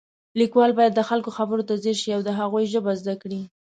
[0.39, 3.41] لیکوال باید د خلکو خبرو ته ځیر شي او د هغوی ژبه زده کړي